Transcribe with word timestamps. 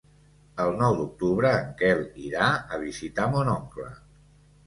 El 0.63 0.71
nou 0.77 0.95
d'octubre 1.01 1.51
en 1.57 1.67
Quel 1.81 2.01
irà 2.29 2.47
a 2.77 2.79
visitar 2.85 3.27
mon 3.35 3.51
oncle. 3.55 3.89